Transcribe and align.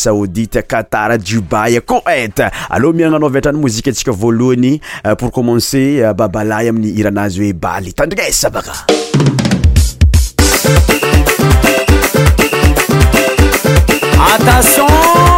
saodita 0.00 0.62
katara 0.70 1.18
jubay 1.26 1.80
koate 1.86 2.48
aloha 2.70 2.92
miagnanaoviatrany 2.96 3.58
mozika 3.60 3.90
antsika 3.90 4.12
voalohany 4.12 4.80
euh, 5.06 5.14
pour 5.16 5.30
commencer 5.36 6.00
euh, 6.02 6.14
babalay 6.14 6.68
amin'ny 6.72 6.92
iranazy 7.02 7.46
hoe 7.46 7.52
baly 7.64 7.92
tandrina 7.92 8.28
esabaka 8.28 8.72
aention 14.30 15.28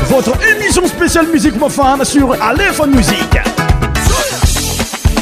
Votre 0.06 0.32
émission 0.48 0.84
spéciale 0.84 1.28
musique 1.28 1.54
mofam 1.54 2.04
sur 2.04 2.32
Aléphone 2.42 2.90
Musique. 2.96 3.38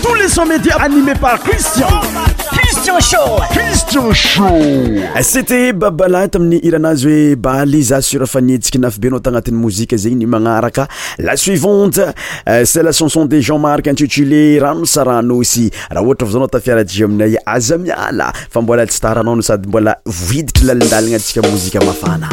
Tous 0.03 0.15
les 0.15 0.29
sons 0.29 0.47
médias 0.47 0.76
animés 0.76 1.12
par 1.21 1.38
Christian. 1.41 1.88
qestion 2.85 4.11
sho 4.13 4.49
cetet 5.31 5.73
babala 5.83 6.21
ta 6.33 6.37
amin'ny 6.39 6.59
iranazy 6.69 7.07
hoe 7.11 7.37
baly 7.45 7.81
za 7.89 7.99
sura 8.09 8.27
fanintsiki 8.33 8.79
nafy 8.83 9.01
be 9.03 9.07
anao 9.11 9.23
tagnatin'ny 9.27 9.57
mozika 9.63 9.97
zegny 10.03 10.19
ny 10.23 10.27
magnaraka 10.35 10.85
la 11.27 11.37
suivante 11.43 12.03
cet 12.73 12.83
la 12.85 12.93
chanson 12.99 13.25
de 13.31 13.41
jean 13.47 13.59
marc 13.65 13.87
intitulé 13.93 14.43
rano 14.65 14.85
saranosy 14.95 15.67
raha 15.91 16.05
ohatra 16.07 16.27
va 16.29 16.33
zao 16.33 16.41
anao 16.43 16.53
tafiaratje 16.57 17.05
aminay 17.09 17.35
aza 17.57 17.79
miala 17.85 18.29
fa 18.53 18.61
mbola 18.63 18.85
tsy 18.87 19.01
taranao 19.01 19.35
no 19.37 19.41
sady 19.43 19.67
mbola 19.69 19.97
voidiky 20.07 20.65
lalidaligna 20.65 21.17
atsika 21.17 21.43
mozika 21.49 21.81
mafana 21.81 22.29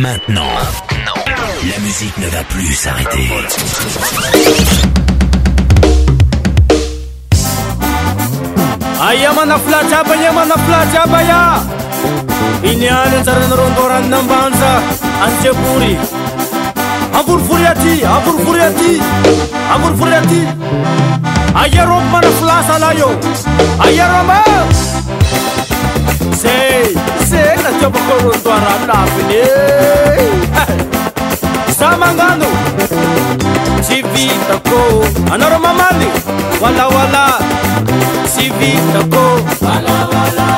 maintenant. 0.00 0.50
La 1.68 1.78
musique 1.80 2.16
ne 2.18 2.28
va 2.28 2.42
plus 2.44 2.72
s'arrêter. 2.74 3.28
Ayamana 9.06 9.58
flacha 9.58 10.02
bayamana 10.08 10.54
flacha 10.66 11.06
baya. 11.12 11.40
Inyana 12.64 13.18
zaran 13.26 13.52
rondoran 13.60 14.04
nambanza 14.12 14.70
anje 15.24 15.52
puri. 15.62 15.92
Abur 17.18 17.40
furiati, 17.46 17.94
abur 18.16 18.34
furiati, 18.44 18.92
abur 19.74 19.92
furiati. 19.98 20.42
Ayarop 21.62 22.04
mana 22.12 22.30
flasa 22.40 22.74
layo. 22.78 23.10
Ayaroma. 23.84 24.40
Say. 26.40 27.09
se 27.30 27.46
na 27.62 27.70
chopo 27.80 27.98
korundwara 28.08 28.72
nafine 28.90 29.44
samangano 31.78 32.46
sivitako 33.86 34.80
anaramamali 35.34 36.06
walawala 36.62 37.24
sivitako 38.34 39.22
walawala 39.64 40.50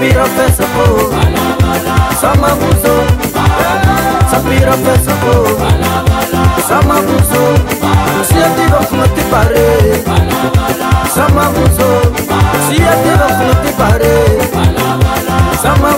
Sapira 0.00 0.24
pesa 0.32 0.64
po 0.72 0.86
Sama 2.18 2.48
buzo 2.56 2.94
Sapira 4.32 4.72
pesa 4.80 5.12
po 5.20 5.34
Sama 6.66 6.94
buzo 7.04 7.42
Si 8.24 9.22
pare 9.28 9.68
Sama 11.12 11.44
buzo 11.52 11.90
Si 12.66 12.80
vos 12.80 13.38
no 13.44 13.54
te 13.60 13.72
pare 13.76 14.16
Sama 15.60 15.90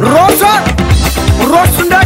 roza 0.01 0.65
ro 1.41 2.04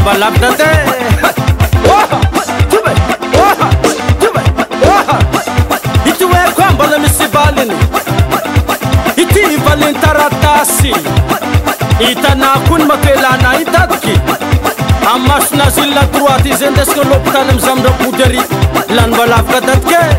mbalavi 0.00 0.38
datye 0.38 0.64
hity 6.04 6.24
hoaikoa 6.24 6.72
mbala 6.72 6.98
misy 6.98 7.14
sibaliny 7.14 7.74
hity 9.16 9.44
valiny 9.64 9.94
taratasy 9.98 10.94
hitanàkoa 12.06 12.78
ny 12.78 12.84
mafelana 12.84 13.50
i 13.60 13.64
datiky 13.64 14.14
amy 15.14 15.28
masonazy 15.28 15.80
ilna 15.80 16.02
droite 16.12 16.48
ize 16.48 16.70
ndesana 16.70 17.10
lopotany 17.10 17.50
amiy 17.50 17.62
zamondrabodry 17.64 18.24
ary 18.24 18.40
lanymbalavika 18.94 19.60
datika 19.60 19.98
e 20.06 20.16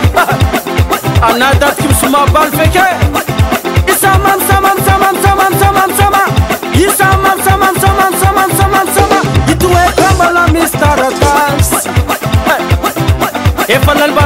Anadat 1.23 1.79
kim 1.79 1.93
sumabal 2.03 2.51
feke 2.59 2.89
İsamam 3.95 4.41
samam 4.51 4.79
samam 4.87 5.15
samam 5.23 5.53
samam 5.63 5.91
samam 5.95 6.29
İsamam 6.83 7.39
samam 7.47 7.75
samam 7.79 8.13
samam 8.21 8.51
samam 8.59 8.89
samam 8.97 9.25
Itu 9.53 9.69
ekam 9.71 10.19
ala 10.19 10.51
mister 10.51 10.99
atas 10.99 11.87
Efan 13.71 13.97
alba 14.03 14.24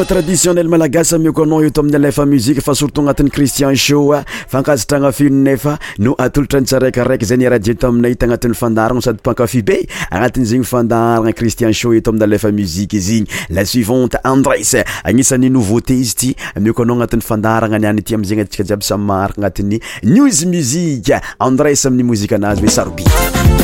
traditionnelmalagasy 0.05 1.17
miko 1.17 1.41
anao 1.43 1.63
etoamin'y 1.63 1.97
lfa 1.97 2.25
muzi 2.25 2.53
fa 2.61 2.73
surtot 2.77 3.01
anatin'y 3.03 3.29
cristian 3.31 3.73
sho 3.75 4.13
ah. 4.13 4.23
fankasatranafinonefa 4.47 5.77
no 5.99 6.13
atolotra 6.17 6.59
ntsaraikiraiky 6.61 7.25
zey 7.25 7.37
raietaminait 7.49 8.21
anati'yfandaraasadypakafbe 8.23 9.87
anatizegnyfandaranacristien 10.11 11.73
sho 11.73 11.93
eto 11.97 12.11
miny 12.13 12.27
lfa 12.35 12.51
muzie 12.53 12.87
zyigny 12.99 13.25
lasuivante 13.49 14.19
andres 14.23 14.75
anisany 15.03 15.49
nouvauté 15.49 15.97
izy 15.97 16.15
ty 16.15 16.33
mikoaaanati'y 16.59 17.21
fandaranaiaty 17.23 18.13
amzeny 18.15 18.45
tsikaiaby 18.45 18.83
saymaranati'y 18.85 19.81
niws 20.05 20.45
musiq 20.45 21.13
andres 21.39 21.85
aminy 21.85 22.03
mozianazy 22.03 22.65
oe 22.67 22.69
sabi 22.69 23.56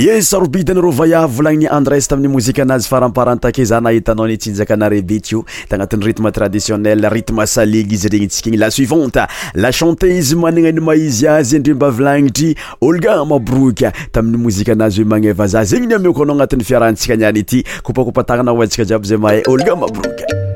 e 0.00 0.22
sarobidy 0.22 0.70
any 0.72 0.78
rô 0.80 0.92
vaya 0.94 1.26
volagniny 1.26 1.66
andres 1.66 2.06
tamin'ny 2.08 2.28
mozika 2.30 2.62
anazy 2.62 2.86
faramparantake 2.88 3.64
za 3.64 3.80
nahitanao 3.80 4.28
nitsizakanarebiky 4.28 5.34
io 5.34 5.44
de 5.70 5.74
agnatin'y 5.74 6.04
rythme 6.04 6.30
traditionnel 6.32 7.02
ritme 7.10 7.46
salige 7.46 7.92
izy 7.94 8.08
regnintsika 8.08 8.48
igny 8.48 8.58
la 8.60 8.70
suivante 8.70 9.24
la 9.54 9.72
chanté 9.72 10.12
izy 10.16 10.36
magnagnany 10.36 10.80
maizy 10.80 11.26
azy 11.26 11.56
andreomba 11.56 11.86
avilagnitry 11.90 12.54
olga 12.80 13.16
maboroka 13.24 13.90
tamin'ny 14.12 14.38
mozika 14.38 14.72
anazy 14.76 15.02
hoe 15.02 15.08
magneva 15.10 15.48
za 15.50 15.64
zegny 15.64 15.88
niamioko 15.90 16.22
anao 16.22 16.34
agnatin'ny 16.36 16.64
fiarahantsika 16.64 17.14
aniany 17.18 17.38
ity 17.42 17.64
koupakoupatagnana 17.82 18.52
hoantsika 18.54 18.84
jiaby 18.84 19.08
zay 19.10 19.18
mahay 19.18 19.42
olga 19.50 19.74
maboroka 19.76 20.46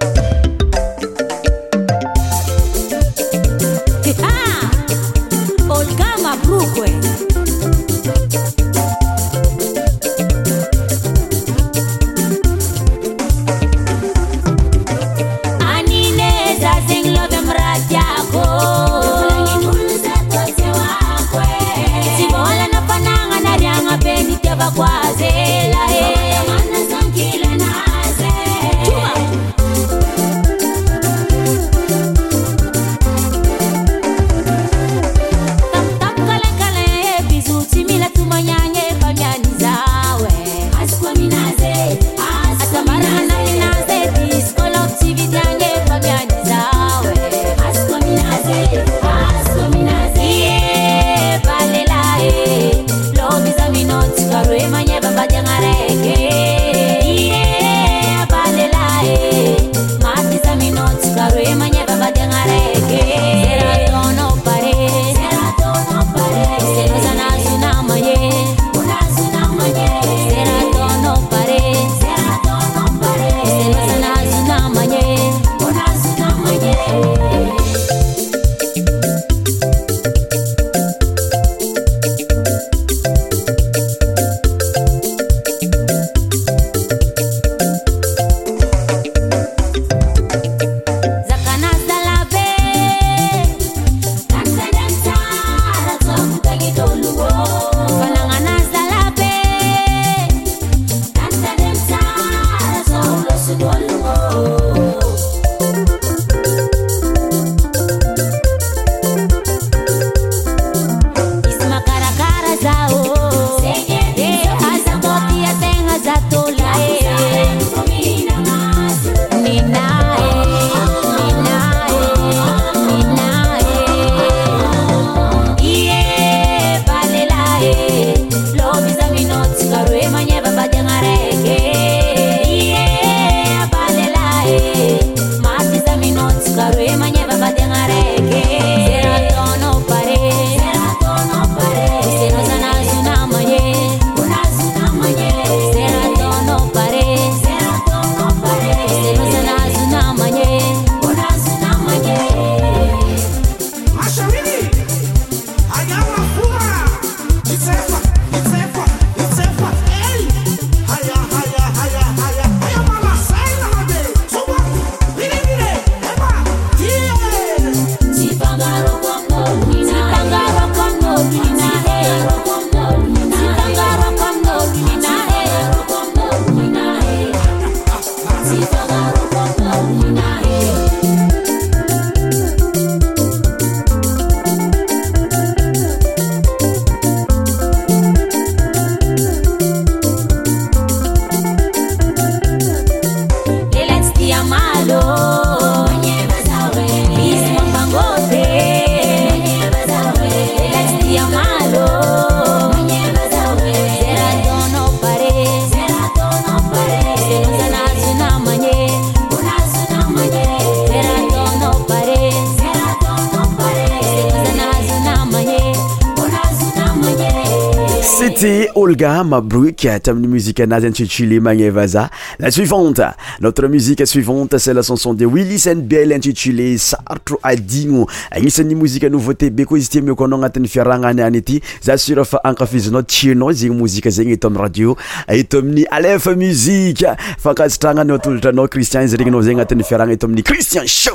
e 218.47 218.69
olga 218.75 219.23
mabruk 219.23 219.77
tamin'y 220.03 220.27
muzika 220.27 220.65
anazy 220.65 220.87
intitulé 220.87 221.39
magneva 221.41 221.87
za 221.87 222.11
la 222.41 222.51
suivante 222.51 223.01
notre 223.41 223.69
musie 223.69 223.95
suivante 224.05 224.57
c'e 224.59 224.73
lchanson 224.73 225.15
de 225.15 225.25
willi 225.25 225.57
sn 225.59 225.81
bell 225.83 226.11
intitulé 226.13 226.77
sarotr 226.77 227.37
aigno 227.43 228.07
agnisan'ny 228.33 228.75
moienouvauté 228.75 229.51
be 229.51 229.65
koa 229.65 229.79
izy 229.79 229.89
ti 229.91 230.03
mikoana 230.03 230.37
agnatin'y 230.37 230.69
fiarahagna 230.69 231.23
ay 231.23 231.27
any 231.29 231.39
ity 231.39 231.61
za 231.83 231.97
surafa 231.97 232.41
akafizinao 232.45 233.03
tianao 233.03 233.53
zegny 233.53 233.77
mozika 233.79 234.11
zegny 234.11 234.33
eto 234.33 234.49
amiy 234.49 234.63
radio 234.63 234.97
eto 235.29 235.59
amin'ny 235.59 235.87
alf 235.91 236.27
musie 236.37 237.07
fakasitranaytoltranao 237.39 238.67
cristian 238.69 239.05
izy 239.05 239.17
regnina 239.17 239.43
zeny 239.43 239.55
agnatin'y 239.61 239.85
fiarana 239.85 240.13
etoamin'y 240.13 240.43
cristien 240.43 240.83
so 240.87 241.13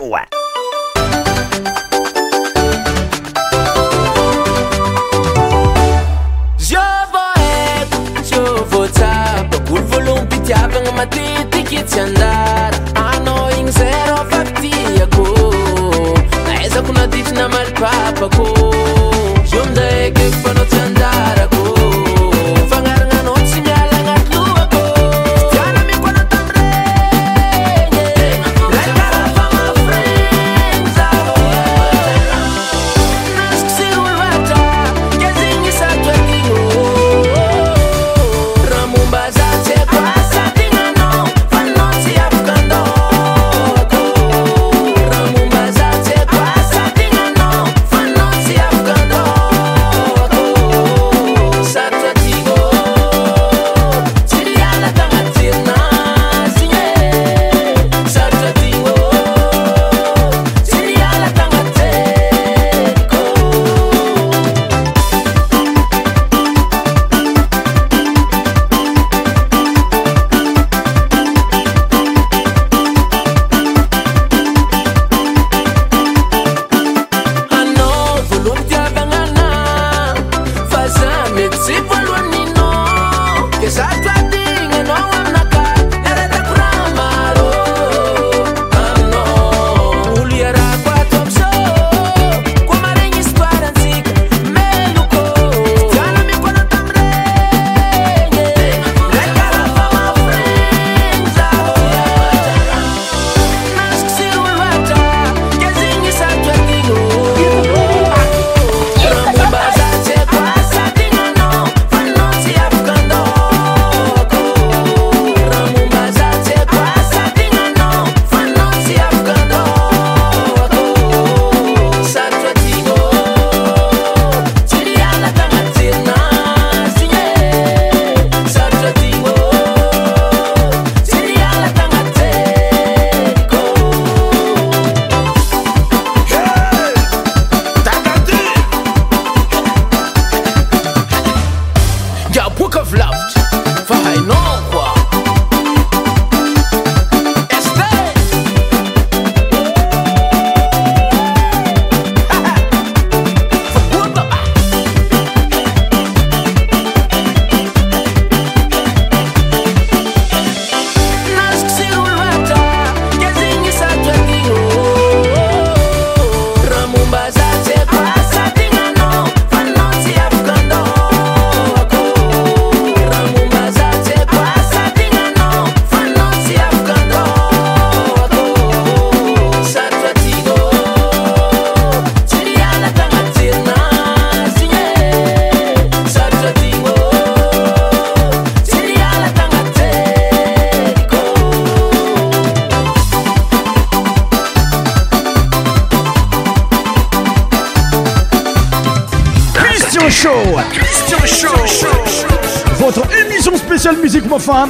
mtitikisy 11.05 11.99
andar 12.01 12.73
ano 13.09 13.35
in 13.59 13.71
zέro 13.71 14.17
faktiako 14.31 15.25
ezakonatifna 16.65 17.43
malpapako 17.53 18.47
zomdaeqeanω 19.51 20.76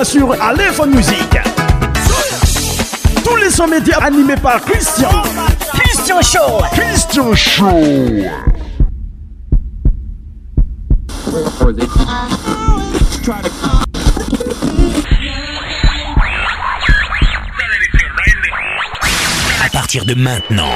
sur 0.07 0.41
Aléphone 0.41 0.91
Music, 0.95 1.17
Tous 3.25 3.35
les 3.35 3.49
sons 3.49 3.67
médias 3.67 3.97
animés 3.97 4.37
par 4.37 4.61
Christian. 4.61 5.09
Christian 5.73 6.21
Show. 6.21 6.61
Christian 6.71 7.35
Show. 7.35 7.77
À 19.65 19.69
partir 19.73 20.05
de 20.05 20.13
maintenant, 20.13 20.69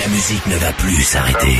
la 0.00 0.08
musique 0.08 0.46
ne 0.46 0.56
va 0.58 0.70
plus 0.74 1.02
s'arrêter. 1.02 1.56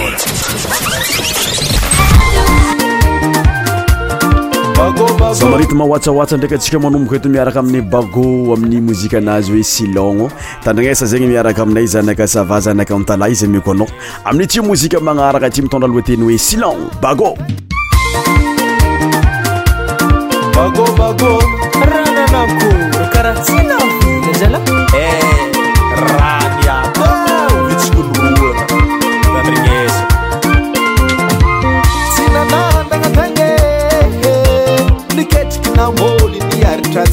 zamarity 5.38 5.74
mahahoatsaoatsa 5.74 6.36
ndraiky 6.36 6.54
antsika 6.56 6.78
manomboka 6.82 7.16
eto 7.18 7.28
miaraka 7.28 7.58
amin'ny 7.62 7.80
bago 7.92 8.24
amin'ny 8.54 8.80
mozikaanazy 8.86 9.52
hoe 9.52 9.62
silogno 9.62 10.26
tandragnesa 10.64 11.06
zegny 11.10 11.26
miaraka 11.30 11.62
aminay 11.62 11.86
zanaka 11.94 12.26
sava 12.26 12.58
zanaka 12.66 12.94
amitala 12.96 13.28
izy 13.32 13.46
mikoanao 13.46 13.88
amin'ny 14.24 14.46
ti 14.50 14.60
mozika 14.60 15.00
magnarana 15.00 15.46
aty 15.46 15.62
mitondraloha 15.62 16.02
teny 16.02 16.22
hoe 16.22 16.38
silono 16.38 16.90
bagoakara 17.00 18.74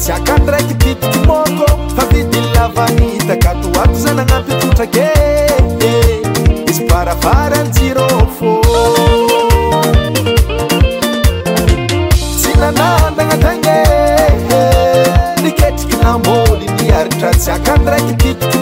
tsyakany 0.02 0.50
raiky 0.50 0.74
titiky 0.82 1.18
môtô 1.30 1.62
fatitiny 1.94 2.42
lavanyhitakatoato 2.58 3.94
zany 4.02 4.24
agnampytotrakee 4.26 5.46
izy 6.66 6.82
barabarany 6.90 7.70
tsirôfô 7.70 8.52
tsy 12.38 12.50
nanandagnatranee 12.58 14.26
niketriky 15.46 15.94
namboly 16.02 16.66
niaritra 16.82 17.30
tsy 17.38 17.54
akany 17.54 17.84
raiky 17.94 18.14
titiky 18.18 18.61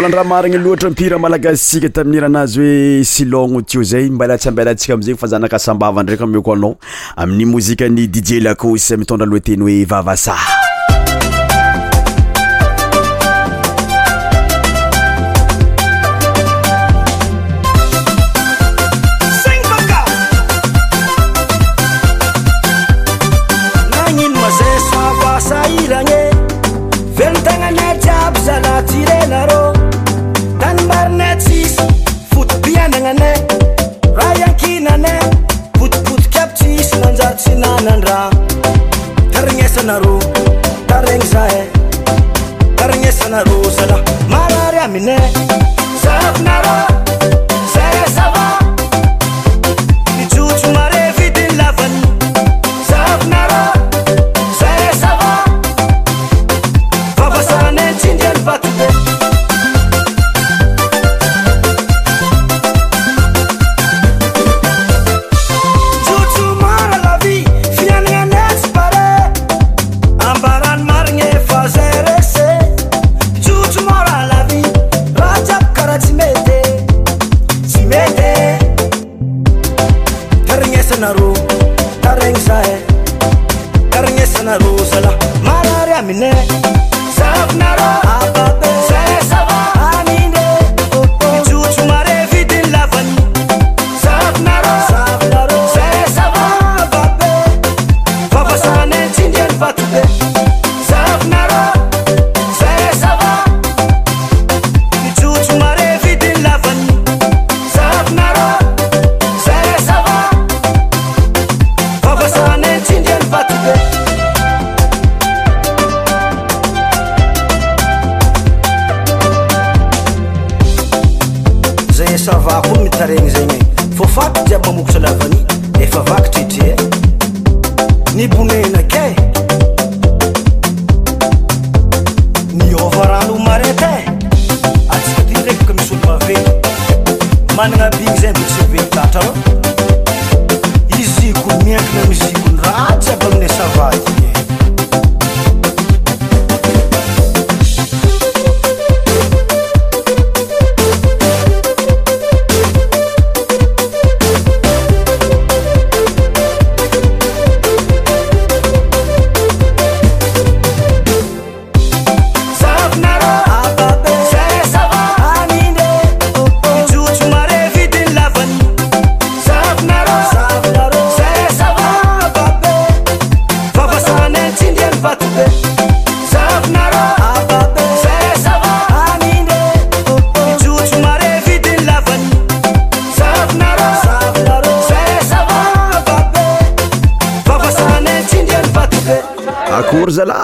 landraha 0.01 0.23
marigny 0.25 0.57
loatra 0.57 0.89
mpira 0.89 1.17
malagasitsika 1.19 1.89
tamin'ny 1.93 2.21
rahanazy 2.21 2.59
hoe 2.59 3.04
silogno 3.06 3.62
ko 3.73 3.83
zay 3.85 4.10
mbalatsambelaantsika 4.10 4.93
amzegny 4.97 5.17
fa 5.21 5.27
zanaka 5.29 5.56
asambava 5.62 6.04
ndraiky 6.04 6.23
amo 6.25 6.41
ko 6.41 6.54
anao 6.58 6.77
amin'ny 7.15 7.45
mozika 7.45 7.85
ny 7.89 8.08
dije 8.10 8.39
lakousya 8.41 8.97
mitondra 8.97 9.29
loateny 9.29 9.62
hoe 9.62 9.77
vavasa 9.85 10.33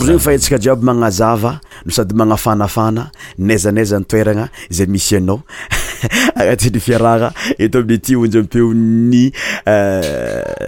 zegny 0.00 0.18
fa 0.18 0.32
entsika 0.32 0.58
jiaby 0.58 0.84
magnazava 0.84 1.58
no 1.86 1.92
sady 1.92 2.14
magnafanafana 2.14 3.10
nazanaizanytoeragna 3.38 4.48
zay 4.70 4.86
misy 4.86 5.16
anao 5.16 5.40
agnatiny 6.38 6.80
fiarara 6.80 7.32
eto 7.58 7.78
aminy 7.78 7.94
aty 7.96 8.14
onjy 8.16 8.38
ampeony 8.38 9.32
euh, 9.66 10.27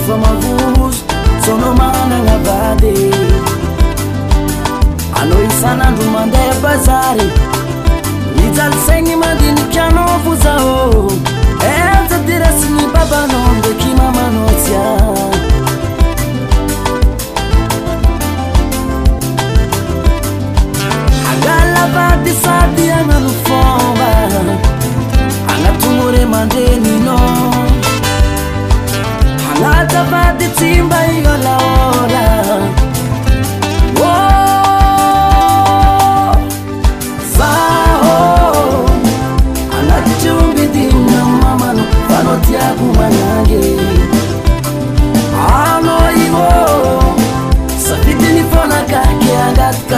fωμαβuruς 0.05 0.97
σonoμaναnα 1.45 2.35
βάde 2.45 3.19
nandro 5.69 6.05
eh, 6.05 6.09
mande 6.11 6.39
bazari 6.63 7.31
izalsegny 8.49 9.15
madini 9.15 9.61
ciano 9.73 10.05
fozao 10.23 11.05
e 11.69 11.73
zadirasini 12.09 12.85
babano 12.93 13.41
ndekimamanozya 13.59 14.85
agalla 21.31 21.83
fadi 21.93 22.31
fadi 22.43 22.85
analufoa 22.99 24.09
anatumore 25.55 26.25
mandenino 26.25 27.17
alatavadi 29.55 30.47
tsimbaigalaola 30.55 32.25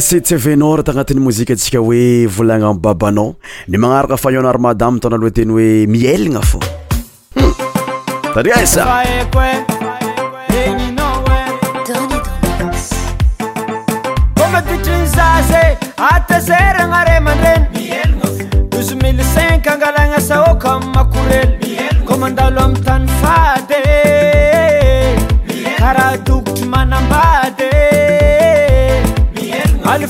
setsyveno 0.00 0.68
ra 0.78 0.82
tagnatin'ny 0.86 1.20
mozika 1.22 1.52
antsika 1.54 1.78
hoe 1.82 2.26
volagna 2.28 2.66
aminy 2.70 2.80
babanao 2.82 3.34
ny 3.68 3.78
magnaraka 3.80 4.16
fa 4.18 4.28
o 4.34 4.38
anary 4.40 4.58
madame 4.62 4.98
tona 5.02 5.16
aloha 5.18 5.30
teny 5.38 5.50
hoe 5.50 5.86
mielagna 5.90 6.40
fôhtaria 6.40 8.54
hmm. 8.54 8.66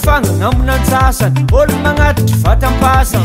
faaamonan-asany 0.06 1.40
ôlo 1.58 1.76
manatitry 1.84 2.36
vataampasa 2.44 3.20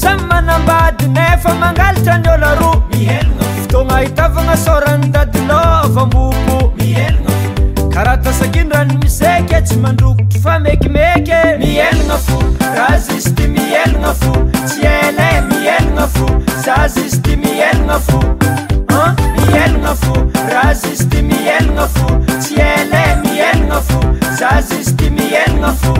samy 0.00 0.24
manambady 0.30 1.04
n 1.14 1.18
efa 1.32 1.50
mangalatra 1.62 2.14
ny 2.22 2.28
olaoftogna 2.34 3.94
ahitavagna 3.98 4.56
sôrany 4.64 5.06
dadilô 5.14 5.58
avamoko 5.86 6.58
karaha 7.94 8.16
tasakindrany 8.26 8.92
mizeka 9.02 9.56
tsy 9.68 9.76
mandrokotry 9.84 10.38
fa 10.46 10.54
mekimeky 10.66 11.38
mieagna 11.62 12.16
fo 12.26 12.38
azizy 12.88 13.32
dy 13.40 13.46
mieagna 13.54 14.12
fo 14.20 14.32
tsyl 14.68 15.18
miegna 15.62 16.06
fo 16.14 16.26
azizy 16.78 17.20
dy 17.26 17.36
mieagna 17.42 17.98
fo 18.08 18.20
mieana 19.36 19.94
fo 20.04 20.14
azzy 20.64 21.04
dy 21.12 21.22
mieagna 21.28 21.86
fo 21.96 22.06
ty 22.42 22.60
el 22.70 22.90
mielagna 23.26 23.82
fo 23.90 24.00
zztmielna 24.40 25.68
fo 25.84 25.92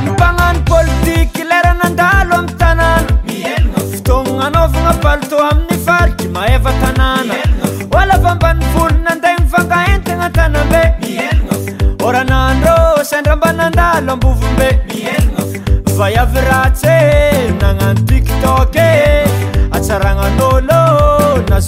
nympanano 0.00 0.64
pôlitiky 0.64 1.44
leranandalo 1.44 2.40
amtanàna 2.40 3.04
ftognananovagna 3.92 4.96
balito 5.04 5.36
amin'ny 5.44 5.76
fariky 5.84 6.28
maeva 6.32 6.72
tanàna 6.80 7.36
ola 7.92 8.16
fambanibolonandeha 8.24 9.36
mifankaentagna 9.44 10.30
tanambe 10.32 10.82
ôranandro 12.00 13.04
sendrambanandalo 13.10 14.16
ambovimbe 14.16 14.68
va 16.00 16.06
iavyratsy 16.16 16.88
ee 16.88 17.50
nagnano 17.60 18.00
tiktoke 18.08 19.21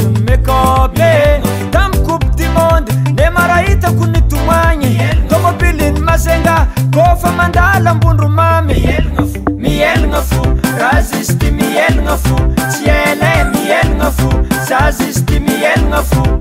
kôe 0.02 1.40
tam 1.72 1.90
kobe 2.06 2.26
dimonde 2.36 2.90
ne 3.16 3.30
marahitako 3.30 4.04
ny 4.12 4.20
tomoagny 4.30 4.96
tômôbili 5.30 5.88
ny 5.94 6.00
mazenga 6.00 6.66
kôfa 6.94 7.30
mandala 7.38 7.90
ambondro 7.94 8.28
mamy 8.28 8.74
mielagna 9.56 10.20
fo 10.20 10.42
razizy 10.78 11.34
dy 11.40 11.50
mielagna 11.50 12.16
fo 12.16 12.36
tsyele 12.70 13.32
mielagna 13.52 14.10
fo 14.10 14.28
sazyzy 14.68 15.22
dy 15.26 15.38
mielagna 15.40 16.02
fo 16.02 16.33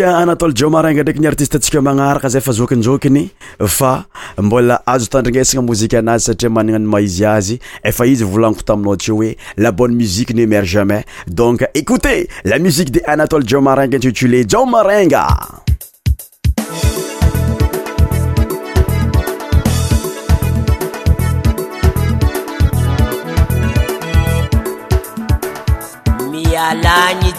anatole 0.00 0.54
jomaranga 0.56 1.02
ndraiky 1.02 1.20
ni 1.20 1.26
artiste 1.26 1.54
antsika 1.56 1.80
magnaraka 1.82 2.28
zay 2.28 2.40
fa 2.40 2.52
zokinzokiny 2.52 3.30
fa 3.68 4.04
mbola 4.38 4.80
azo 4.86 5.06
tandrignasagna 5.06 5.62
mozika 5.62 5.98
anazy 5.98 6.24
satria 6.26 6.50
manana 6.50 6.78
ny 6.78 6.86
maizy 6.86 7.26
azy 7.26 7.58
efa 7.82 8.06
izy 8.06 8.24
volagniko 8.24 8.62
taminao 8.62 8.96
tyo 8.96 9.14
hoe 9.16 9.36
la 9.56 9.72
bonne 9.72 9.96
muzique 9.96 10.32
nemer 10.34 10.64
jamai 10.66 11.04
donc 11.26 11.66
ecoute 11.74 12.28
la 12.44 12.58
musique 12.58 12.90
de 12.90 13.02
anathole 13.06 13.44
jamaranga 13.46 13.96
intitulé 13.98 14.44
jamarangamiaany 14.48 15.28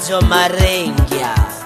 jmarenga 0.06 1.63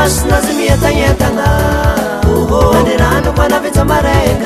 snazemietañetana 0.08 1.50
voaneranopanavezamarea 2.48 4.45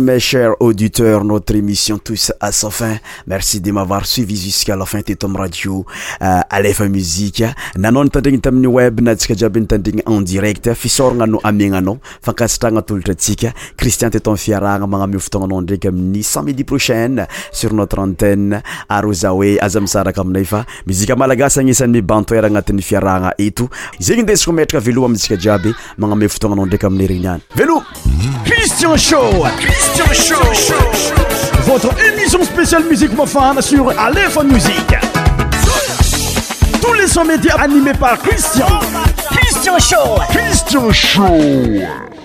mes 0.00 0.20
chers 0.20 0.54
auditeurs, 0.60 1.24
notre 1.24 1.54
émission 1.54 1.98
Tous 1.98 2.32
à 2.40 2.52
sa 2.52 2.70
fin. 2.70 2.96
merci 3.32 3.60
de 3.64 3.70
mavary 3.72 4.04
suivi 4.04 4.36
jusàlafin 4.36 5.00
teto 5.02 5.24
amy 5.26 5.38
radio 5.40 5.84
afa 6.20 6.60
euh, 6.84 6.88
mui 6.90 7.32
nanaotandrna 7.78 8.40
tami'y 8.42 8.66
web 8.66 9.00
na 9.00 9.14
tsiaiabytanna 9.16 10.20
nirectnaiitfirahana 10.20 11.38
maname 14.86 15.18
tonaa 15.30 15.60
ndrak 15.62 15.84
amiy 15.88 16.22
sa 16.22 16.42
midi 16.42 16.64
proaine 16.64 17.26
sur 17.52 17.72
notre 17.72 17.98
antene 18.00 18.62
aroae 18.88 19.58
azamisarakaminayfamiaaas 19.62 21.58
anesan'nantoer 21.58 22.44
anati'yfirahanaeozenydestraka 22.50 24.80
veo 24.80 25.06
atsaiabymaname 25.08 26.28
ftonanao 26.28 26.66
ndrak 26.66 26.84
amiyria 26.84 27.38
eoritin 28.82 29.60
votre 31.62 31.90
émission 32.04 32.42
spéciale 32.42 32.84
Musique 32.84 33.12
mofane 33.12 33.60
sur 33.62 33.98
Aléphone 33.98 34.52
Musique. 34.52 34.94
Tous 36.82 36.92
les 36.94 37.06
100 37.06 37.24
médias 37.24 37.56
animés 37.60 37.94
par 37.98 38.18
Christian. 38.18 38.66
Christian 39.48 39.78
Show. 39.78 40.20
Christian 40.30 40.92
Show. 40.92 42.21